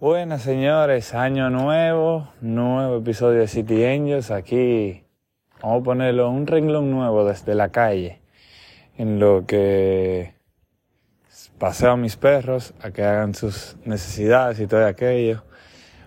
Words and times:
Buenas 0.00 0.42
señores, 0.42 1.12
año 1.12 1.50
nuevo, 1.50 2.28
nuevo 2.40 2.98
episodio 2.98 3.40
de 3.40 3.48
City 3.48 3.84
Angels. 3.84 4.30
Aquí 4.30 5.02
vamos 5.60 5.80
a 5.80 5.84
ponerlo 5.84 6.30
un 6.30 6.46
renglón 6.46 6.92
nuevo 6.92 7.24
desde 7.24 7.56
la 7.56 7.70
calle, 7.70 8.20
en 8.96 9.18
lo 9.18 9.44
que 9.44 10.34
paseo 11.58 11.90
a 11.90 11.96
mis 11.96 12.14
perros 12.14 12.74
a 12.80 12.92
que 12.92 13.02
hagan 13.02 13.34
sus 13.34 13.76
necesidades 13.84 14.60
y 14.60 14.68
todo 14.68 14.86
aquello. 14.86 15.42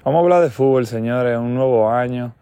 Vamos 0.05 0.19
a 0.19 0.23
hablar 0.23 0.43
de 0.43 0.51
fútbol, 0.51 0.87
señores, 0.87 1.37
un 1.37 1.53
nuevo 1.53 1.89
año. 1.89 2.33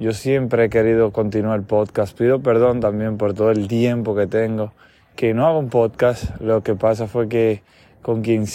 Yo 0.00 0.12
siempre 0.12 0.64
he 0.64 0.68
querido 0.68 1.12
continuar 1.12 1.60
el 1.60 1.64
podcast. 1.64 2.18
Pido 2.18 2.42
perdón 2.42 2.80
también 2.80 3.18
por 3.18 3.34
todo 3.34 3.52
el 3.52 3.68
tiempo 3.68 4.16
que 4.16 4.26
tengo 4.26 4.72
que 5.18 5.34
no 5.34 5.48
hago 5.48 5.58
un 5.58 5.68
podcast. 5.68 6.40
Lo 6.40 6.62
que 6.62 6.76
pasa 6.76 7.08
fue 7.08 7.28
que 7.28 7.64
con 8.08 8.22
quien, 8.22 8.46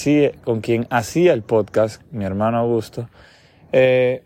con 0.44 0.62
quien 0.62 0.88
hacía 0.90 1.32
el 1.32 1.44
podcast, 1.44 2.02
mi 2.10 2.26
hermano 2.26 2.58
Augusto, 2.58 3.08
eh, 3.72 4.24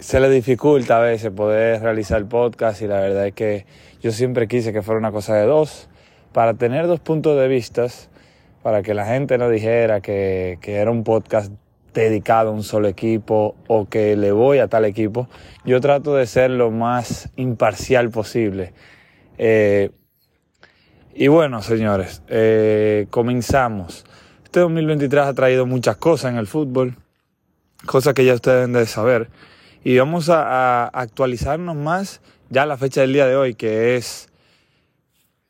se 0.00 0.18
le 0.18 0.28
dificulta 0.28 0.96
a 0.96 1.00
veces 1.00 1.30
poder 1.30 1.80
realizar 1.80 2.18
el 2.18 2.26
podcast 2.26 2.82
y 2.82 2.88
la 2.88 2.98
verdad 2.98 3.28
es 3.28 3.34
que 3.34 3.66
yo 4.02 4.10
siempre 4.10 4.48
quise 4.48 4.72
que 4.72 4.82
fuera 4.82 4.98
una 4.98 5.12
cosa 5.12 5.36
de 5.36 5.46
dos, 5.46 5.88
para 6.32 6.54
tener 6.54 6.88
dos 6.88 6.98
puntos 6.98 7.38
de 7.38 7.46
vista, 7.46 7.86
para 8.64 8.82
que 8.82 8.94
la 8.94 9.06
gente 9.06 9.38
no 9.38 9.48
dijera 9.48 10.00
que, 10.00 10.58
que 10.60 10.74
era 10.74 10.90
un 10.90 11.04
podcast 11.04 11.52
dedicado 11.92 12.50
a 12.50 12.52
un 12.52 12.64
solo 12.64 12.88
equipo 12.88 13.54
o 13.68 13.88
que 13.88 14.16
le 14.16 14.32
voy 14.32 14.58
a 14.58 14.66
tal 14.66 14.86
equipo. 14.86 15.28
Yo 15.64 15.80
trato 15.80 16.16
de 16.16 16.26
ser 16.26 16.50
lo 16.50 16.72
más 16.72 17.30
imparcial 17.36 18.10
posible. 18.10 18.72
Eh, 19.38 19.92
y 21.14 21.28
bueno, 21.28 21.62
señores, 21.62 22.24
eh, 22.26 23.06
comenzamos. 23.10 24.04
Este 24.54 24.60
2023 24.60 25.24
ha 25.24 25.34
traído 25.34 25.66
muchas 25.66 25.96
cosas 25.96 26.30
en 26.30 26.38
el 26.38 26.46
fútbol, 26.46 26.94
cosas 27.86 28.14
que 28.14 28.24
ya 28.24 28.34
ustedes 28.34 28.58
deben 28.58 28.72
de 28.72 28.86
saber. 28.86 29.28
Y 29.82 29.98
vamos 29.98 30.28
a, 30.30 30.86
actualizarnos 30.86 31.74
más 31.74 32.20
ya 32.50 32.64
la 32.64 32.76
fecha 32.76 33.00
del 33.00 33.14
día 33.14 33.26
de 33.26 33.34
hoy, 33.34 33.54
que 33.54 33.96
es, 33.96 34.28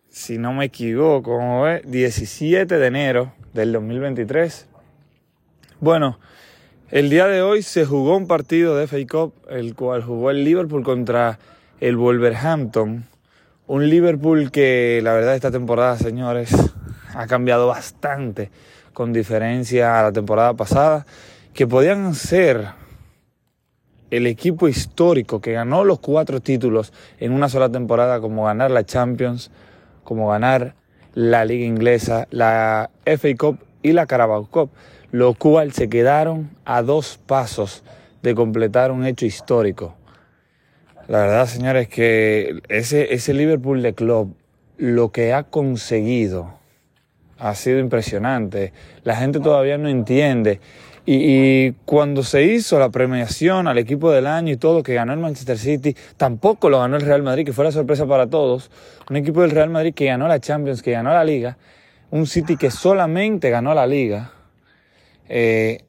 si 0.08 0.38
no 0.38 0.54
me 0.54 0.64
equivoco, 0.64 1.38
17 1.84 2.78
de 2.78 2.86
enero 2.86 3.34
del 3.52 3.74
2023. 3.74 4.68
Bueno, 5.80 6.18
el 6.90 7.10
día 7.10 7.26
de 7.26 7.42
hoy 7.42 7.60
se 7.60 7.84
jugó 7.84 8.16
un 8.16 8.26
partido 8.26 8.74
de 8.74 8.86
FA 8.86 9.06
Cup, 9.06 9.34
el 9.50 9.74
cual 9.74 10.02
jugó 10.02 10.30
el 10.30 10.44
Liverpool 10.44 10.82
contra 10.82 11.38
el 11.78 11.98
Wolverhampton. 11.98 13.04
Un 13.66 13.90
Liverpool 13.90 14.50
que 14.50 15.00
la 15.02 15.12
verdad 15.12 15.34
esta 15.34 15.50
temporada, 15.50 15.98
señores, 15.98 16.54
ha 17.14 17.26
cambiado 17.26 17.66
bastante 17.66 18.50
con 18.94 19.12
diferencia 19.12 20.00
a 20.00 20.04
la 20.04 20.12
temporada 20.12 20.54
pasada, 20.54 21.04
que 21.52 21.66
podían 21.66 22.14
ser 22.14 22.68
el 24.10 24.26
equipo 24.26 24.68
histórico 24.68 25.40
que 25.40 25.52
ganó 25.52 25.84
los 25.84 25.98
cuatro 25.98 26.40
títulos 26.40 26.92
en 27.18 27.32
una 27.32 27.48
sola 27.48 27.68
temporada, 27.68 28.20
como 28.20 28.44
ganar 28.44 28.70
la 28.70 28.86
Champions, 28.86 29.50
como 30.04 30.28
ganar 30.28 30.74
la 31.14 31.44
Liga 31.44 31.66
Inglesa, 31.66 32.26
la 32.30 32.90
FA 33.04 33.28
Cup 33.36 33.58
y 33.82 33.92
la 33.92 34.06
Carabao 34.06 34.46
Cup, 34.46 34.70
lo 35.10 35.34
cual 35.34 35.72
se 35.72 35.88
quedaron 35.88 36.50
a 36.64 36.82
dos 36.82 37.18
pasos 37.26 37.82
de 38.22 38.34
completar 38.34 38.90
un 38.90 39.04
hecho 39.04 39.26
histórico. 39.26 39.96
La 41.08 41.18
verdad, 41.18 41.46
señores, 41.46 41.88
que 41.88 42.62
ese, 42.68 43.12
ese 43.14 43.34
Liverpool 43.34 43.82
de 43.82 43.94
club, 43.94 44.34
lo 44.78 45.12
que 45.12 45.32
ha 45.32 45.42
conseguido 45.42 46.54
ha 47.38 47.54
sido 47.54 47.78
impresionante. 47.78 48.72
La 49.02 49.16
gente 49.16 49.40
todavía 49.40 49.78
no 49.78 49.88
entiende. 49.88 50.60
Y, 51.06 51.72
cuando 51.84 52.22
se 52.22 52.44
hizo 52.44 52.78
la 52.78 52.88
premiación 52.88 53.68
al 53.68 53.76
equipo 53.76 54.10
del 54.10 54.26
año 54.26 54.52
y 54.52 54.56
todo, 54.56 54.82
que 54.82 54.94
ganó 54.94 55.12
el 55.12 55.18
Manchester 55.18 55.58
City, 55.58 55.94
tampoco 56.16 56.70
lo 56.70 56.80
ganó 56.80 56.96
el 56.96 57.02
Real 57.02 57.22
Madrid, 57.22 57.44
que 57.44 57.52
fue 57.52 57.64
la 57.64 57.72
sorpresa 57.72 58.06
para 58.06 58.26
todos. 58.26 58.70
Un 59.10 59.16
equipo 59.16 59.42
del 59.42 59.50
Real 59.50 59.68
Madrid 59.68 59.92
que 59.92 60.06
ganó 60.06 60.26
la 60.28 60.40
Champions, 60.40 60.82
que 60.82 60.92
ganó 60.92 61.10
la 61.10 61.24
Liga. 61.24 61.58
Un 62.10 62.26
City 62.26 62.56
que 62.56 62.70
solamente 62.70 63.50
ganó 63.50 63.74
la 63.74 63.86
Liga. 63.86 64.32
Eh, 65.28 65.84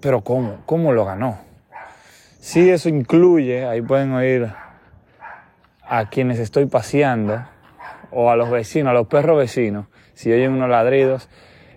pero 0.00 0.22
¿cómo? 0.22 0.62
¿Cómo 0.64 0.92
lo 0.92 1.04
ganó? 1.04 1.38
Sí, 2.40 2.68
eso 2.68 2.88
incluye, 2.88 3.66
ahí 3.66 3.80
pueden 3.82 4.12
oír 4.12 4.48
a 5.82 6.08
quienes 6.08 6.38
estoy 6.38 6.66
paseando, 6.66 7.42
o 8.10 8.30
a 8.30 8.36
los 8.36 8.50
vecinos, 8.50 8.90
a 8.90 8.94
los 8.94 9.06
perros 9.06 9.38
vecinos, 9.38 9.86
si 10.14 10.32
oyen 10.32 10.52
unos 10.52 10.68
ladridos. 10.68 11.28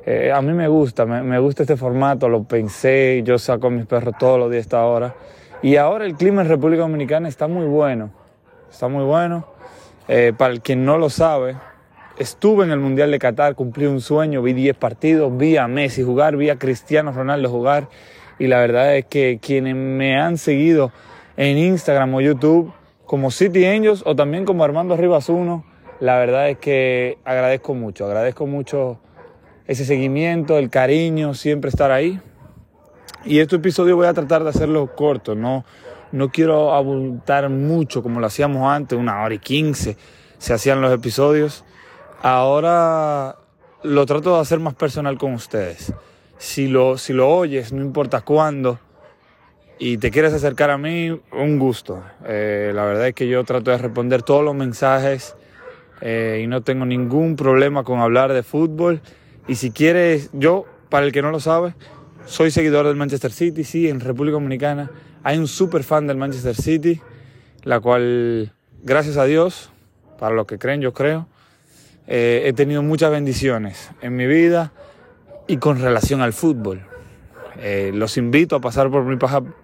Eh, 0.05 0.31
a 0.31 0.41
mí 0.41 0.53
me 0.53 0.67
gusta, 0.69 1.05
me, 1.05 1.37
gusta 1.39 1.63
este 1.63 1.75
formato, 1.75 2.29
lo 2.29 2.43
pensé, 2.43 3.21
yo 3.25 3.37
saco 3.37 3.69
mis 3.69 3.85
perros 3.85 4.15
todos 4.17 4.39
los 4.39 4.49
días 4.49 4.61
a 4.61 4.61
esta 4.61 4.85
hora. 4.85 5.15
Y 5.61 5.75
ahora 5.75 6.05
el 6.05 6.15
clima 6.15 6.43
en 6.43 6.47
República 6.47 6.83
Dominicana 6.83 7.27
está 7.27 7.47
muy 7.47 7.65
bueno, 7.65 8.11
está 8.71 8.87
muy 8.87 9.03
bueno. 9.03 9.45
Eh, 10.07 10.31
para 10.37 10.53
el 10.53 10.61
quien 10.61 10.85
no 10.85 10.97
lo 10.97 11.09
sabe, 11.09 11.57
estuve 12.17 12.63
en 12.63 12.71
el 12.71 12.79
Mundial 12.79 13.11
de 13.11 13.19
Qatar, 13.19 13.55
cumplí 13.55 13.85
un 13.85 13.99
sueño, 13.99 14.41
vi 14.41 14.53
10 14.53 14.77
partidos, 14.77 15.35
vi 15.35 15.57
a 15.57 15.67
Messi 15.67 16.03
jugar, 16.03 16.37
vi 16.37 16.49
a 16.49 16.57
Cristiano 16.57 17.11
Ronaldo 17.11 17.49
jugar. 17.49 17.89
Y 18.39 18.47
la 18.47 18.59
verdad 18.59 18.95
es 18.95 19.05
que 19.05 19.39
quienes 19.41 19.75
me 19.75 20.17
han 20.17 20.37
seguido 20.37 20.91
en 21.35 21.57
Instagram 21.57 22.13
o 22.15 22.21
YouTube, 22.21 22.71
como 23.05 23.31
City 23.31 23.65
Angels 23.65 24.03
o 24.05 24.15
también 24.15 24.45
como 24.45 24.63
Armando 24.63 24.95
Rivas 24.95 25.27
1, 25.27 25.65
la 26.00 26.18
verdad 26.18 26.50
es 26.50 26.58
que 26.58 27.18
agradezco 27.25 27.74
mucho, 27.74 28.06
agradezco 28.06 28.46
mucho 28.46 29.00
ese 29.66 29.85
seguimiento, 29.85 30.58
el 30.58 30.69
cariño, 30.69 31.34
siempre 31.34 31.69
estar 31.69 31.91
ahí. 31.91 32.19
Y 33.25 33.40
este 33.40 33.58
episodio 33.58 33.96
voy 33.96 34.08
a 34.08 34.13
tratar 34.13 34.44
de 34.44 34.50
hacerlo 34.50 34.96
corto, 34.96 35.35
no, 35.35 35.66
no 36.12 36.30
quiero 36.30 36.74
abundar 36.74 37.50
mucho 37.50 38.02
como 38.02 38.19
lo 38.19 38.28
hacíamos 38.28 38.72
antes, 38.72 38.97
una 38.97 39.24
hora 39.24 39.35
y 39.35 39.40
quince 39.40 39.97
se 40.38 40.53
hacían 40.53 40.81
los 40.81 40.94
episodios. 40.94 41.66
Ahora 42.22 43.38
lo 43.84 44.06
trato 44.06 44.35
de 44.35 44.41
hacer 44.41 44.59
más 44.59 44.75
personal 44.75 45.18
con 45.18 45.34
ustedes. 45.34 45.94
Si 46.38 46.68
lo, 46.68 46.97
si 46.97 47.14
lo 47.14 47.29
oyes, 47.29 47.74
no 47.74 47.81
importa 47.81 48.22
cuándo, 48.22 48.79
y 49.79 49.97
te 49.97 50.12
quieres 50.12 50.34
acercar 50.34 50.69
a 50.69 50.78
mí, 50.78 51.19
un 51.31 51.59
gusto. 51.59 52.03
Eh, 52.25 52.72
la 52.74 52.85
verdad 52.85 53.08
es 53.08 53.14
que 53.14 53.28
yo 53.28 53.44
trato 53.44 53.72
de 53.72 53.78
responder 53.78 54.24
todos 54.24 54.44
los 54.44 54.56
mensajes 54.56 55.35
eh, 56.02 56.41
y 56.44 56.47
no 56.47 56.62
tengo 56.62 56.85
ningún 56.85 57.35
problema 57.35 57.84
con 57.84 58.00
hablar 58.00 58.34
de 58.34 58.44
fútbol. 58.44 59.02
Y 59.47 59.56
si 59.56 59.72
quieres, 59.72 60.30
yo, 60.34 60.66
para 60.90 61.06
el 61.06 61.12
que 61.12 61.22
no 61.22 61.31
lo 61.31 61.40
sabe, 61.40 61.74
soy 62.25 62.52
seguidor 62.52 62.85
del 62.85 62.96
Manchester 62.96 63.31
City, 63.31 63.63
sí, 63.63 63.88
en 63.90 64.00
República 64.00 64.34
Dominicana 64.34 64.91
hay 65.24 65.38
un 65.38 65.47
super 65.47 65.84
fan 65.84 66.08
del 66.08 66.18
Manchester 66.18 66.56
City, 66.56 67.02
la 67.63 67.80
cual, 67.80 68.53
gracias 68.84 69.18
a 69.18 69.25
Dios, 69.25 69.72
para 70.19 70.35
los 70.35 70.46
que 70.46 70.58
creen, 70.58 70.81
yo 70.81 70.94
creo, 70.94 71.28
eh, 72.08 72.44
he 72.46 72.53
tenido 72.53 72.81
muchas 72.84 73.12
bendiciones 73.12 73.91
en 74.02 74.16
mi 74.16 74.28
vida 74.28 74.72
y 75.47 75.58
con 75.58 75.79
relación 75.79 76.22
al 76.22 76.34
fútbol. 76.34 76.81
Eh, 77.59 77.91
los 77.94 78.18
invito 78.18 78.56
a 78.56 78.62
pasar 78.62 78.90
por 78.90 79.03
mi 79.03 79.18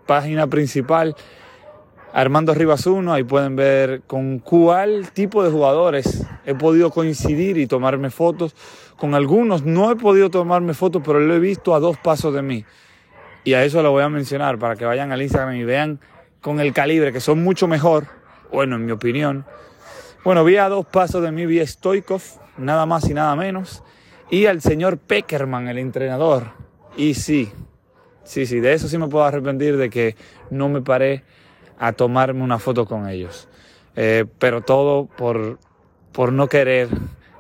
página 0.05 0.47
principal 0.47 1.15
Armando 2.15 2.53
Rivas 2.53 2.85
1, 2.85 3.11
ahí 3.11 3.23
pueden 3.23 3.55
ver 3.55 4.03
con 4.05 4.37
cuál 4.37 5.09
tipo 5.13 5.43
de 5.43 5.49
jugadores 5.49 6.23
he 6.45 6.53
podido 6.53 6.91
coincidir 6.91 7.57
y 7.57 7.65
tomarme 7.65 8.11
fotos. 8.11 8.55
Con 8.97 9.15
algunos 9.15 9.63
no 9.63 9.91
he 9.91 9.95
podido 9.95 10.29
tomarme 10.29 10.75
fotos, 10.75 11.01
pero 11.03 11.19
lo 11.19 11.33
he 11.33 11.39
visto 11.39 11.73
a 11.73 11.79
dos 11.79 11.97
pasos 11.97 12.31
de 12.35 12.43
mí. 12.43 12.65
Y 13.43 13.55
a 13.55 13.65
eso 13.65 13.81
lo 13.81 13.89
voy 13.89 14.03
a 14.03 14.09
mencionar 14.09 14.59
para 14.59 14.75
que 14.75 14.85
vayan 14.85 15.11
al 15.11 15.23
Instagram 15.23 15.55
y 15.55 15.63
vean 15.63 15.99
con 16.39 16.59
el 16.59 16.71
calibre, 16.71 17.11
que 17.11 17.19
son 17.19 17.43
mucho 17.43 17.67
mejor, 17.67 18.05
bueno, 18.51 18.75
en 18.75 18.85
mi 18.85 18.91
opinión. 18.91 19.43
Bueno, 20.23 20.43
vi 20.43 20.57
a 20.57 20.69
dos 20.69 20.85
pasos 20.85 21.23
de 21.23 21.31
mí, 21.31 21.47
vi 21.47 21.61
a 21.61 21.67
Stoikov, 21.67 22.21
nada 22.57 22.85
más 22.85 23.09
y 23.09 23.15
nada 23.15 23.35
menos, 23.35 23.81
y 24.29 24.45
al 24.45 24.61
señor 24.61 24.99
Peckerman, 24.99 25.67
el 25.67 25.79
entrenador. 25.79 26.51
Y 26.95 27.15
sí, 27.15 27.51
sí, 28.23 28.45
sí, 28.45 28.59
de 28.59 28.73
eso 28.73 28.87
sí 28.87 28.99
me 28.99 29.07
puedo 29.07 29.25
arrepentir 29.25 29.77
de 29.77 29.89
que 29.89 30.15
no 30.51 30.69
me 30.69 30.83
paré 30.83 31.23
a 31.83 31.91
tomarme 31.91 32.41
una 32.41 32.59
foto 32.59 32.85
con 32.85 33.09
ellos. 33.09 33.49
Eh, 33.97 34.23
pero 34.39 34.61
todo 34.61 35.05
por, 35.05 35.59
por 36.13 36.31
no 36.31 36.47
querer 36.47 36.87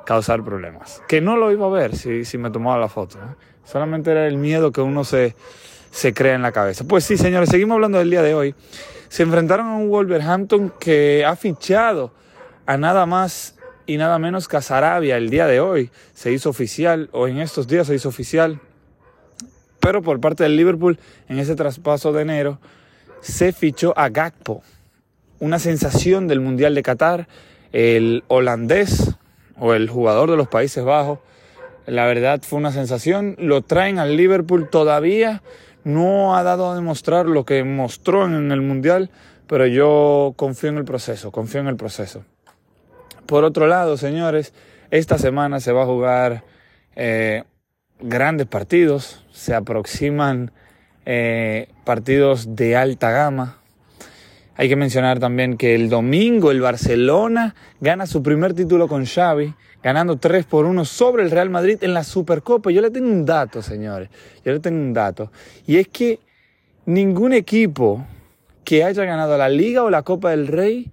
causar 0.05 0.43
problemas. 0.43 1.01
Que 1.07 1.21
no 1.21 1.37
lo 1.37 1.49
iba 1.53 1.65
a 1.65 1.69
ver 1.69 1.95
si, 1.95 2.25
si 2.25 2.37
me 2.37 2.51
tomaba 2.51 2.77
la 2.77 2.89
foto. 2.89 3.17
Solamente 3.63 4.11
era 4.11 4.27
el 4.27 4.35
miedo 4.35 4.73
que 4.73 4.81
uno 4.81 5.05
se, 5.05 5.33
se 5.91 6.13
crea 6.13 6.35
en 6.35 6.41
la 6.41 6.51
cabeza. 6.51 6.83
Pues 6.85 7.05
sí, 7.05 7.15
señores, 7.15 7.47
seguimos 7.47 7.75
hablando 7.75 7.99
del 7.99 8.09
día 8.09 8.21
de 8.21 8.35
hoy. 8.35 8.53
Se 9.07 9.23
enfrentaron 9.23 9.67
a 9.67 9.77
un 9.77 9.87
Wolverhampton 9.87 10.73
que 10.77 11.23
ha 11.25 11.37
fichado 11.37 12.11
a 12.65 12.75
nada 12.75 13.05
más 13.05 13.55
y 13.85 13.95
nada 13.95 14.19
menos 14.19 14.49
que 14.49 14.57
a 14.57 14.61
Sarabia 14.61 15.15
el 15.15 15.29
día 15.29 15.47
de 15.47 15.61
hoy. 15.61 15.89
Se 16.13 16.33
hizo 16.33 16.49
oficial, 16.49 17.07
o 17.13 17.29
en 17.29 17.39
estos 17.39 17.69
días 17.69 17.87
se 17.87 17.95
hizo 17.95 18.09
oficial. 18.09 18.59
Pero 19.79 20.01
por 20.01 20.19
parte 20.19 20.43
del 20.43 20.57
Liverpool, 20.57 20.99
en 21.29 21.39
ese 21.39 21.55
traspaso 21.55 22.11
de 22.11 22.23
enero, 22.23 22.59
se 23.23 23.53
fichó 23.53 23.93
a 23.97 24.09
Gakpo, 24.09 24.63
una 25.39 25.57
sensación 25.57 26.27
del 26.27 26.41
Mundial 26.41 26.75
de 26.75 26.83
Qatar, 26.83 27.27
el 27.71 28.23
holandés 28.27 29.15
o 29.57 29.73
el 29.73 29.89
jugador 29.89 30.29
de 30.29 30.35
los 30.35 30.49
Países 30.49 30.83
Bajos. 30.83 31.19
La 31.85 32.05
verdad 32.05 32.41
fue 32.43 32.59
una 32.59 32.73
sensación, 32.73 33.35
lo 33.39 33.61
traen 33.61 33.97
al 33.97 34.17
Liverpool 34.17 34.69
todavía. 34.69 35.41
no 35.85 36.35
ha 36.37 36.43
dado 36.43 36.71
a 36.71 36.75
demostrar 36.75 37.25
lo 37.25 37.43
que 37.43 37.63
mostró 37.65 38.25
en 38.25 38.51
el 38.51 38.61
Mundial, 38.61 39.09
pero 39.47 39.67
yo 39.67 40.33
confío 40.37 40.69
en 40.69 40.77
el 40.77 40.85
proceso, 40.85 41.31
confío 41.31 41.61
en 41.61 41.67
el 41.67 41.75
proceso. 41.75 42.23
Por 43.25 43.43
otro 43.43 43.67
lado, 43.67 43.97
señores, 43.97 44.53
esta 44.91 45.17
semana 45.17 45.59
se 45.59 45.71
va 45.71 45.83
a 45.83 45.85
jugar 45.85 46.43
eh, 46.95 47.43
grandes 47.99 48.47
partidos, 48.47 49.25
se 49.31 49.53
aproximan 49.53 50.51
eh, 51.05 51.67
partidos 51.83 52.55
de 52.55 52.75
alta 52.75 53.11
gama. 53.11 53.57
Hay 54.55 54.69
que 54.69 54.75
mencionar 54.75 55.19
también 55.19 55.57
que 55.57 55.73
el 55.73 55.89
domingo 55.89 56.51
el 56.51 56.61
Barcelona 56.61 57.55
gana 57.81 58.05
su 58.05 58.21
primer 58.21 58.53
título 58.53 58.87
con 58.87 59.05
Xavi, 59.05 59.53
ganando 59.81 60.17
3 60.17 60.45
por 60.45 60.65
1 60.65 60.85
sobre 60.85 61.23
el 61.23 61.31
Real 61.31 61.49
Madrid 61.49 61.79
en 61.81 61.93
la 61.93 62.03
Supercopa. 62.03 62.69
Yo 62.69 62.81
le 62.81 62.91
tengo 62.91 63.07
un 63.07 63.25
dato, 63.25 63.61
señores, 63.63 64.09
yo 64.45 64.53
le 64.53 64.59
tengo 64.59 64.77
un 64.77 64.93
dato. 64.93 65.31
Y 65.65 65.77
es 65.77 65.87
que 65.87 66.19
ningún 66.85 67.33
equipo 67.33 68.05
que 68.63 68.83
haya 68.83 69.03
ganado 69.05 69.37
la 69.37 69.49
Liga 69.49 69.83
o 69.83 69.89
la 69.89 70.03
Copa 70.03 70.29
del 70.29 70.47
Rey 70.47 70.91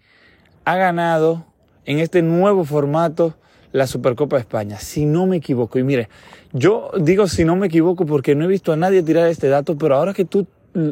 ha 0.64 0.76
ganado 0.76 1.44
en 1.84 1.98
este 1.98 2.22
nuevo 2.22 2.64
formato 2.64 3.34
la 3.72 3.86
Supercopa 3.86 4.36
de 4.36 4.40
España, 4.40 4.78
si 4.78 5.06
no 5.06 5.26
me 5.26 5.36
equivoco. 5.36 5.78
Y 5.78 5.84
mire, 5.84 6.08
yo 6.52 6.90
digo 6.98 7.26
si 7.28 7.44
no 7.44 7.56
me 7.56 7.66
equivoco 7.66 8.06
porque 8.06 8.34
no 8.34 8.44
he 8.44 8.48
visto 8.48 8.72
a 8.72 8.76
nadie 8.76 9.02
tirar 9.02 9.28
este 9.28 9.48
dato, 9.48 9.78
pero 9.78 9.96
ahora 9.96 10.12
que 10.12 10.24
tú, 10.24 10.46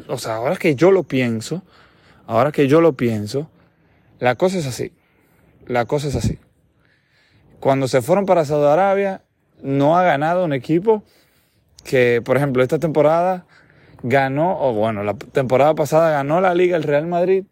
o 0.08 0.18
sea, 0.18 0.36
ahora 0.36 0.56
que 0.56 0.74
yo 0.74 0.90
lo 0.90 1.02
pienso, 1.02 1.62
ahora 2.26 2.52
que 2.52 2.68
yo 2.68 2.80
lo 2.80 2.92
pienso, 2.92 3.50
la 4.18 4.34
cosa 4.36 4.58
es 4.58 4.66
así. 4.66 4.92
La 5.66 5.84
cosa 5.84 6.08
es 6.08 6.16
así. 6.16 6.38
Cuando 7.60 7.88
se 7.88 8.00
fueron 8.00 8.24
para 8.24 8.44
Saudi 8.44 8.66
Arabia, 8.66 9.22
no 9.62 9.98
ha 9.98 10.04
ganado 10.04 10.44
un 10.44 10.52
equipo 10.52 11.02
que, 11.84 12.22
por 12.24 12.36
ejemplo, 12.36 12.62
esta 12.62 12.78
temporada 12.78 13.46
ganó, 14.02 14.60
o 14.60 14.72
bueno, 14.72 15.02
la 15.02 15.14
temporada 15.14 15.74
pasada 15.74 16.10
ganó 16.10 16.40
la 16.40 16.54
Liga 16.54 16.76
el 16.76 16.84
Real 16.84 17.06
Madrid 17.06 17.44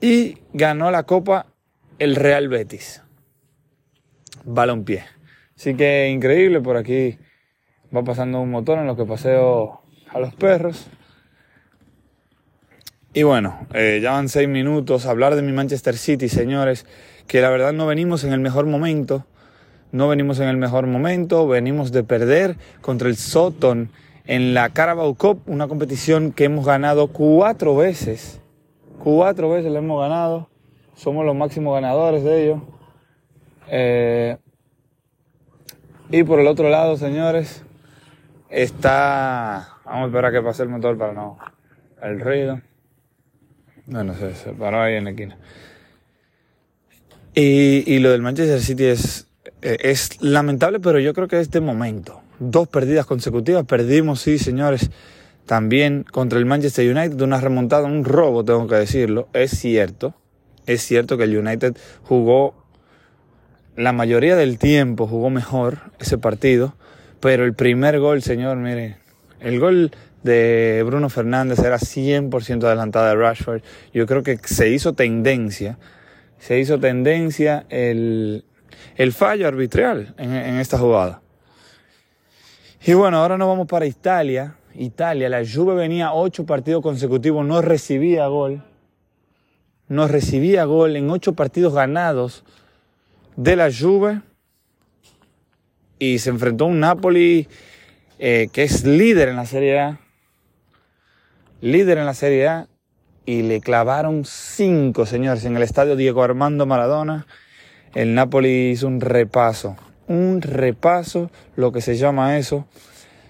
y 0.00 0.38
ganó 0.52 0.90
la 0.90 1.02
Copa 1.02 1.46
el 1.98 2.14
Real 2.14 2.48
Betis 2.48 3.02
balompié. 4.46 5.04
Así 5.56 5.74
que 5.74 6.08
increíble, 6.08 6.60
por 6.60 6.76
aquí 6.76 7.18
va 7.94 8.02
pasando 8.02 8.40
un 8.40 8.50
motor 8.50 8.78
en 8.78 8.86
lo 8.86 8.96
que 8.96 9.04
paseo 9.04 9.82
a 10.10 10.18
los 10.18 10.34
perros. 10.34 10.88
Y 13.12 13.22
bueno, 13.22 13.66
eh, 13.72 14.00
ya 14.02 14.12
van 14.12 14.28
seis 14.28 14.48
minutos. 14.48 15.06
Hablar 15.06 15.36
de 15.36 15.42
mi 15.42 15.52
Manchester 15.52 15.96
City, 15.96 16.28
señores, 16.28 16.86
que 17.26 17.40
la 17.40 17.48
verdad 17.48 17.72
no 17.72 17.86
venimos 17.86 18.24
en 18.24 18.32
el 18.32 18.40
mejor 18.40 18.66
momento. 18.66 19.24
No 19.90 20.08
venimos 20.08 20.38
en 20.40 20.48
el 20.48 20.58
mejor 20.58 20.86
momento. 20.86 21.48
Venimos 21.48 21.92
de 21.92 22.04
perder 22.04 22.56
contra 22.82 23.08
el 23.08 23.16
Soton 23.16 23.90
en 24.26 24.52
la 24.52 24.68
Carabao 24.70 25.14
Cup, 25.14 25.40
una 25.46 25.68
competición 25.68 26.32
que 26.32 26.44
hemos 26.44 26.66
ganado 26.66 27.08
cuatro 27.08 27.74
veces. 27.74 28.40
Cuatro 29.02 29.48
veces 29.48 29.72
la 29.72 29.78
hemos 29.78 30.00
ganado. 30.00 30.50
Somos 30.94 31.24
los 31.24 31.34
máximos 31.34 31.74
ganadores 31.74 32.22
de 32.22 32.44
ello. 32.44 32.62
Eh, 33.68 34.36
y 36.10 36.22
por 36.22 36.40
el 36.40 36.46
otro 36.46 36.68
lado, 36.68 36.96
señores, 36.96 37.62
está... 38.48 39.78
Vamos 39.84 40.04
a 40.04 40.06
esperar 40.06 40.26
a 40.26 40.32
que 40.32 40.42
pase 40.42 40.62
el 40.62 40.68
motor 40.68 40.96
para 40.96 41.12
no... 41.12 41.38
El 42.02 42.20
ruido. 42.20 42.60
Bueno, 43.86 44.14
se, 44.14 44.34
se 44.34 44.52
paró 44.52 44.82
ahí 44.82 44.96
en 44.96 45.04
la 45.04 45.10
esquina. 45.10 45.38
Y, 47.34 47.84
y 47.86 47.98
lo 48.00 48.10
del 48.10 48.22
Manchester 48.22 48.60
City 48.60 48.84
es, 48.84 49.28
eh, 49.62 49.78
es 49.80 50.22
lamentable, 50.22 50.80
pero 50.80 50.98
yo 50.98 51.14
creo 51.14 51.26
que 51.26 51.40
es 51.40 51.50
de 51.50 51.60
momento. 51.60 52.20
Dos 52.38 52.68
perdidas 52.68 53.06
consecutivas. 53.06 53.64
Perdimos, 53.64 54.20
sí, 54.20 54.38
señores, 54.38 54.90
también 55.46 56.04
contra 56.04 56.38
el 56.38 56.46
Manchester 56.46 56.94
United. 56.94 57.20
Una 57.20 57.40
remontada, 57.40 57.86
un 57.86 58.04
robo, 58.04 58.44
tengo 58.44 58.66
que 58.66 58.76
decirlo. 58.76 59.28
Es 59.32 59.52
cierto. 59.52 60.14
Es 60.66 60.82
cierto 60.82 61.16
que 61.16 61.24
el 61.24 61.38
United 61.38 61.76
jugó 62.02 62.65
la 63.76 63.92
mayoría 63.92 64.36
del 64.36 64.58
tiempo 64.58 65.06
jugó 65.06 65.30
mejor 65.30 65.78
ese 66.00 66.18
partido, 66.18 66.74
pero 67.20 67.44
el 67.44 67.54
primer 67.54 68.00
gol, 68.00 68.22
señor, 68.22 68.56
mire, 68.56 68.96
el 69.40 69.60
gol 69.60 69.90
de 70.22 70.82
Bruno 70.84 71.08
Fernández 71.08 71.58
era 71.60 71.76
100% 71.76 72.64
adelantada 72.64 73.10
de 73.10 73.16
Rashford. 73.16 73.62
Yo 73.92 74.06
creo 74.06 74.22
que 74.22 74.38
se 74.44 74.70
hizo 74.70 74.94
tendencia, 74.94 75.78
se 76.38 76.58
hizo 76.58 76.80
tendencia 76.80 77.66
el, 77.68 78.44
el 78.96 79.12
fallo 79.12 79.46
arbitral 79.46 80.14
en, 80.18 80.34
en 80.34 80.56
esta 80.56 80.78
jugada. 80.78 81.20
Y 82.84 82.94
bueno, 82.94 83.18
ahora 83.18 83.36
nos 83.36 83.48
vamos 83.48 83.66
para 83.66 83.86
Italia. 83.86 84.56
Italia, 84.74 85.28
la 85.28 85.42
Juve 85.46 85.74
venía 85.74 86.12
ocho 86.12 86.44
partidos 86.44 86.82
consecutivos, 86.82 87.44
no 87.44 87.62
recibía 87.62 88.26
gol. 88.26 88.62
No 89.88 90.08
recibía 90.08 90.64
gol 90.64 90.96
en 90.96 91.10
ocho 91.10 91.34
partidos 91.34 91.74
ganados 91.74 92.44
de 93.36 93.56
la 93.56 93.70
Juve 93.72 94.22
y 95.98 96.18
se 96.18 96.30
enfrentó 96.30 96.64
a 96.64 96.68
un 96.68 96.80
Napoli 96.80 97.48
eh, 98.18 98.48
que 98.52 98.62
es 98.62 98.84
líder 98.84 99.28
en 99.28 99.36
la 99.36 99.46
Serie 99.46 99.78
A, 99.78 100.00
líder 101.60 101.98
en 101.98 102.06
la 102.06 102.14
Serie 102.14 102.48
A 102.48 102.68
y 103.26 103.42
le 103.42 103.60
clavaron 103.60 104.24
cinco, 104.24 105.04
señores, 105.04 105.44
en 105.44 105.56
el 105.56 105.62
estadio 105.62 105.96
Diego 105.96 106.22
Armando 106.22 106.64
Maradona. 106.64 107.26
El 107.94 108.14
Napoli 108.14 108.70
hizo 108.70 108.86
un 108.86 109.00
repaso, 109.00 109.76
un 110.06 110.42
repaso, 110.42 111.30
lo 111.56 111.72
que 111.72 111.80
se 111.80 111.96
llama 111.96 112.38
eso. 112.38 112.66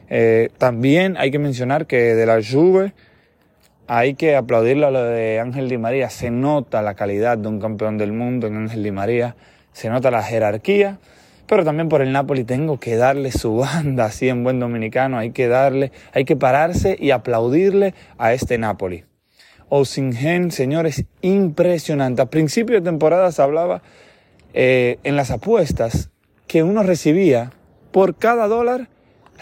Eh, 0.09 0.51
también 0.59 1.17
hay 1.17 1.31
que 1.31 1.39
mencionar 1.39 1.87
que 1.87 2.15
de 2.15 2.27
la 2.27 2.41
Juve 2.43 2.93
hay 3.89 4.15
que 4.15 4.37
aplaudirle 4.37 4.87
a 4.87 4.91
lo 4.91 5.03
de 5.03 5.41
Ángel 5.41 5.69
Di 5.69 5.79
María. 5.79 6.11
Se 6.11 6.31
nota 6.31 6.83
la 6.83 6.95
calidad 6.95 7.39
de 7.39 7.49
un 7.49 7.61
campeón 7.61 7.99
del 7.99 8.13
mundo 8.13 8.47
en 8.47 8.57
Ángel 8.57 8.83
Di 8.83 8.91
María 8.91 9.37
se 9.77 9.91
nota 9.91 10.11
la 10.11 10.23
jerarquía, 10.23 10.99
pero 11.47 11.63
también 11.63 11.91
por 11.91 12.01
el 12.01 12.11
Napoli 12.11 12.45
tengo 12.45 12.81
que 12.81 12.97
darle 12.97 13.31
su 13.31 13.57
banda, 13.59 14.07
así 14.07 14.27
en 14.27 14.43
buen 14.43 14.59
dominicano, 14.59 15.19
hay 15.19 15.33
que 15.33 15.49
darle, 15.49 15.93
hay 16.15 16.25
que 16.25 16.35
pararse 16.35 16.97
y 16.99 17.11
aplaudirle 17.11 17.93
a 18.17 18.33
este 18.33 18.57
Napoli. 18.57 19.05
Osingen, 19.69 20.51
señores, 20.51 21.05
impresionante. 21.21 22.23
A 22.23 22.31
principio 22.31 22.77
de 22.77 22.81
temporada 22.81 23.31
se 23.33 23.43
hablaba 23.43 23.83
eh, 24.55 24.99
en 25.03 25.15
las 25.15 25.31
apuestas 25.31 26.09
que 26.47 26.63
uno 26.63 26.83
recibía 26.83 27.53
por 27.93 28.17
cada 28.17 28.49
dólar 28.49 28.89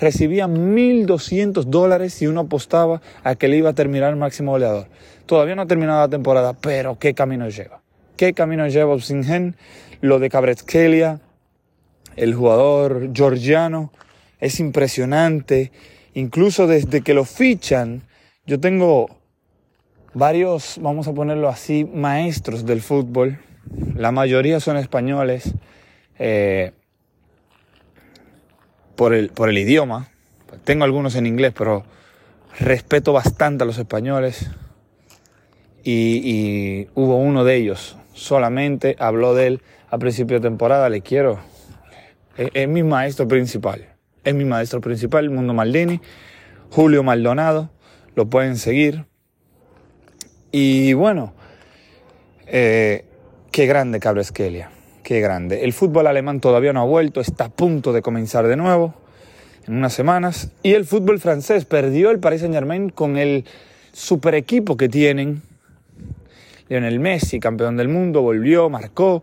recibía 0.00 0.48
1.200 0.48 1.62
dólares 1.66 2.12
si 2.12 2.26
uno 2.26 2.40
apostaba 2.40 3.00
a 3.22 3.36
que 3.36 3.46
le 3.46 3.58
iba 3.58 3.70
a 3.70 3.74
terminar 3.74 4.10
el 4.10 4.16
máximo 4.16 4.50
goleador. 4.50 4.88
Todavía 5.26 5.54
no 5.54 5.62
ha 5.62 5.66
terminado 5.66 6.00
la 6.00 6.08
temporada, 6.08 6.54
pero 6.54 6.98
qué 6.98 7.14
camino 7.14 7.48
lleva. 7.48 7.84
¿Qué 8.16 8.32
camino 8.32 8.68
lleva 8.68 8.94
Osingen? 8.94 9.56
Lo 10.04 10.18
de 10.18 10.28
Cabretskelia, 10.28 11.22
el 12.16 12.34
jugador 12.34 13.08
georgiano, 13.14 13.90
es 14.38 14.60
impresionante. 14.60 15.72
Incluso 16.12 16.66
desde 16.66 17.00
que 17.00 17.14
lo 17.14 17.24
fichan, 17.24 18.02
yo 18.44 18.60
tengo 18.60 19.08
varios, 20.12 20.78
vamos 20.82 21.08
a 21.08 21.14
ponerlo 21.14 21.48
así, 21.48 21.86
maestros 21.86 22.66
del 22.66 22.82
fútbol. 22.82 23.38
La 23.96 24.12
mayoría 24.12 24.60
son 24.60 24.76
españoles 24.76 25.54
eh, 26.18 26.72
por, 28.96 29.14
el, 29.14 29.30
por 29.30 29.48
el 29.48 29.56
idioma. 29.56 30.10
Tengo 30.64 30.84
algunos 30.84 31.14
en 31.14 31.24
inglés, 31.24 31.54
pero 31.56 31.82
respeto 32.60 33.14
bastante 33.14 33.64
a 33.64 33.66
los 33.66 33.78
españoles. 33.78 34.50
Y, 35.82 36.20
y 36.22 36.88
hubo 36.94 37.16
uno 37.16 37.42
de 37.42 37.56
ellos, 37.56 37.96
solamente 38.12 38.96
habló 38.98 39.34
de 39.34 39.46
él 39.46 39.62
a 39.94 39.98
principio 39.98 40.40
de 40.40 40.48
temporada, 40.48 40.88
le 40.88 41.02
quiero. 41.02 41.38
Es, 42.36 42.68
mi 42.68 42.82
maestro 42.82 43.28
principal. 43.28 43.94
Es 44.24 44.34
mi 44.34 44.44
maestro 44.44 44.80
principal, 44.80 45.30
Mundo 45.30 45.54
Maldini. 45.54 46.00
Julio 46.70 47.04
Maldonado, 47.04 47.70
lo 48.16 48.26
pueden 48.26 48.56
seguir. 48.56 49.04
Y 50.50 50.94
bueno, 50.94 51.32
eh, 52.48 53.04
qué 53.52 53.66
grande 53.66 54.00
Cabresquelia, 54.00 54.72
qué 55.04 55.20
grande. 55.20 55.62
El 55.62 55.72
fútbol 55.72 56.08
alemán 56.08 56.40
todavía 56.40 56.72
no 56.72 56.80
ha 56.80 56.86
vuelto, 56.86 57.20
está 57.20 57.44
a 57.44 57.48
punto 57.50 57.92
de 57.92 58.02
comenzar 58.02 58.48
de 58.48 58.56
nuevo 58.56 58.94
en 59.68 59.76
unas 59.76 59.92
semanas. 59.92 60.50
Y 60.64 60.72
el 60.72 60.86
fútbol 60.86 61.20
francés 61.20 61.66
perdió 61.66 62.10
el 62.10 62.18
Paris 62.18 62.40
Saint 62.40 62.54
Germain 62.54 62.90
con 62.90 63.16
el 63.16 63.44
super 63.92 64.34
equipo 64.34 64.76
que 64.76 64.88
tienen. 64.88 65.42
Lionel 66.68 66.98
Messi, 66.98 67.38
campeón 67.38 67.76
del 67.76 67.88
mundo, 67.88 68.22
volvió, 68.22 68.68
marcó, 68.70 69.22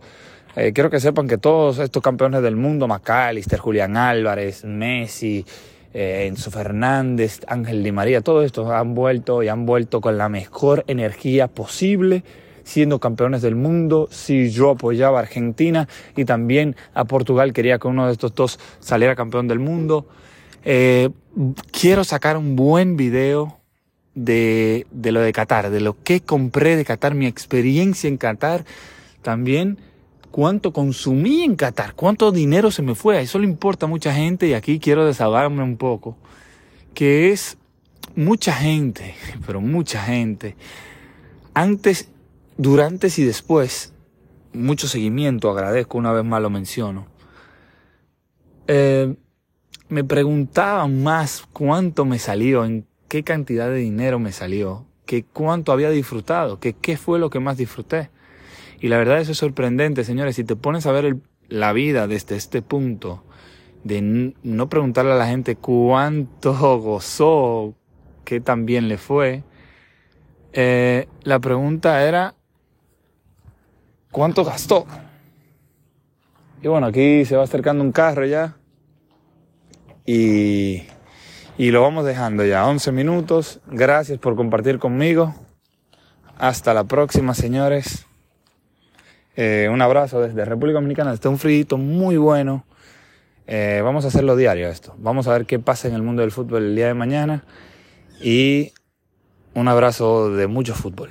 eh, 0.56 0.74
quiero 0.74 0.90
que 0.90 1.00
sepan 1.00 1.28
que 1.28 1.38
todos 1.38 1.80
estos 1.80 2.02
campeones 2.04 2.42
del 2.42 2.56
mundo, 2.56 2.88
McAllister, 2.88 3.60
Julián 3.60 3.96
Álvarez, 3.98 4.66
Messi, 4.66 5.46
eh, 5.94 6.26
Enzo 6.28 6.52
Fernández, 6.52 7.42
Ángel 7.48 7.84
Di 7.84 7.92
María, 7.92 8.22
todos 8.22 8.46
estos 8.46 8.70
han 8.70 8.94
vuelto 8.94 9.44
y 9.44 9.48
han 9.48 9.66
vuelto 9.66 10.02
con 10.02 10.18
la 10.18 10.30
mejor 10.30 10.84
energía 10.88 11.48
posible, 11.48 12.24
siendo 12.64 13.00
campeones 13.00 13.42
del 13.42 13.56
mundo. 13.56 14.08
Si 14.12 14.52
yo 14.52 14.72
apoyaba 14.72 15.20
a 15.20 15.22
Argentina 15.22 15.88
y 16.16 16.26
también 16.26 16.76
a 16.94 17.06
Portugal, 17.06 17.54
quería 17.54 17.80
que 17.80 17.88
uno 17.88 18.08
de 18.08 18.14
estos 18.14 18.34
dos 18.36 18.60
saliera 18.80 19.16
campeón 19.16 19.48
del 19.48 19.60
mundo. 19.60 20.08
Eh, 20.64 21.10
quiero 21.72 22.04
sacar 22.04 22.38
un 22.38 22.56
buen 22.56 22.96
video 22.96 23.60
de, 24.14 24.86
de 24.92 25.12
lo 25.12 25.22
de 25.22 25.32
Qatar, 25.34 25.70
de 25.72 25.82
lo 25.82 26.02
que 26.04 26.22
compré 26.22 26.76
de 26.76 26.86
Qatar, 26.86 27.16
mi 27.16 27.26
experiencia 27.26 28.08
en 28.08 28.18
Qatar, 28.18 28.66
también 29.22 29.78
cuánto 30.32 30.74
consumí 30.74 31.44
en 31.44 31.56
Qatar, 31.56 31.94
cuánto 31.94 32.32
dinero 32.32 32.72
se 32.72 32.82
me 32.82 32.96
fue. 32.96 33.22
Eso 33.22 33.38
le 33.38 33.46
importa 33.46 33.86
a 33.86 33.90
mucha 33.90 34.14
gente 34.14 34.48
y 34.48 34.54
aquí 34.54 34.80
quiero 34.80 35.06
desahogarme 35.06 35.62
un 35.62 35.78
poco, 35.78 36.18
que 36.94 37.32
es 37.32 37.58
mucha 38.16 38.54
gente, 38.54 39.16
pero 39.46 39.62
mucha 39.62 40.02
gente, 40.02 40.56
antes, 41.54 42.10
durante 42.58 43.08
y 43.16 43.24
después, 43.24 43.94
mucho 44.54 44.88
seguimiento, 44.88 45.50
agradezco, 45.50 45.98
una 45.98 46.12
vez 46.12 46.26
más 46.26 46.42
lo 46.42 46.50
menciono, 46.50 47.08
eh, 48.68 49.16
me 49.90 50.04
preguntaban 50.04 51.04
más 51.04 51.44
cuánto 51.52 52.06
me 52.06 52.20
salió, 52.20 52.64
en 52.64 52.86
qué 53.08 53.24
cantidad 53.24 53.70
de 53.70 53.76
dinero 53.76 54.20
me 54.20 54.32
salió, 54.32 54.86
que 55.06 55.24
cuánto 55.24 55.74
había 55.74 55.90
disfrutado, 55.90 56.60
que 56.60 56.74
qué 56.74 56.96
fue 56.96 57.20
lo 57.20 57.30
que 57.30 57.42
más 57.42 57.58
disfruté. 57.58 58.10
Y 58.82 58.88
la 58.88 58.98
verdad 58.98 59.20
eso 59.20 59.32
es 59.32 59.38
sorprendente, 59.38 60.04
señores, 60.04 60.36
si 60.36 60.44
te 60.44 60.56
pones 60.56 60.88
a 60.88 60.92
ver 60.92 61.18
la 61.50 61.72
vida 61.72 62.08
desde 62.08 62.36
este 62.36 62.64
punto, 62.64 63.24
de 63.84 64.34
no 64.42 64.70
preguntarle 64.70 65.12
a 65.12 65.16
la 65.16 65.28
gente 65.28 65.56
cuánto 65.56 66.80
gozó, 66.80 67.76
qué 68.26 68.42
tan 68.42 68.66
bien 68.66 68.88
le 68.88 68.98
fue, 68.98 69.44
eh, 70.54 71.08
la 71.22 71.40
pregunta 71.40 72.04
era, 72.04 72.34
¿cuánto 74.10 74.44
gastó? 74.44 74.88
Y 76.64 76.68
bueno, 76.68 76.88
aquí 76.88 77.24
se 77.26 77.36
va 77.36 77.44
acercando 77.44 77.84
un 77.84 77.92
carro 77.92 78.26
ya. 78.26 78.58
Y, 80.06 80.84
y 81.58 81.72
lo 81.72 81.82
vamos 81.82 82.06
dejando 82.06 82.46
ya. 82.46 82.68
11 82.68 82.92
minutos. 82.92 83.62
Gracias 83.68 84.20
por 84.20 84.36
compartir 84.36 84.78
conmigo. 84.78 85.34
Hasta 86.38 86.74
la 86.74 86.84
próxima, 86.84 87.34
señores. 87.34 88.06
Eh, 89.36 89.70
un 89.72 89.82
abrazo 89.82 90.22
desde 90.22 90.46
República 90.46 90.76
Dominicana. 90.76 91.14
Está 91.14 91.30
un 91.30 91.38
frío 91.38 91.78
muy 91.78 92.18
bueno. 92.18 92.66
Eh, 93.48 93.82
vamos 93.84 94.06
a 94.06 94.10
hacerlo 94.10 94.36
diario 94.36 94.68
esto. 94.68 94.96
Vamos 94.98 95.28
a 95.28 95.34
ver 95.34 95.46
qué 95.46 95.60
pasa 95.60 95.88
en 95.88 95.94
el 95.94 96.02
mundo 96.02 96.22
del 96.22 96.32
fútbol 96.32 96.64
el 96.64 96.76
día 96.76 96.88
de 96.88 96.94
mañana. 96.94 97.44
Y 98.22 98.74
un 99.54 99.68
abrazo 99.68 100.32
de 100.32 100.48
mucho 100.48 100.76
fútbol. 100.76 101.10